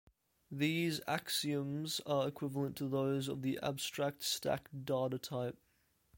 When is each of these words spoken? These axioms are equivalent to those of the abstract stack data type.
These 0.49 0.99
axioms 1.07 2.01
are 2.07 2.27
equivalent 2.27 2.75
to 2.77 2.87
those 2.89 3.27
of 3.27 3.43
the 3.43 3.59
abstract 3.61 4.23
stack 4.23 4.67
data 4.83 5.19
type. 5.19 5.59